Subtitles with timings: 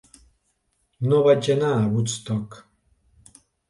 [1.13, 2.61] No vaig anar a Woodstock.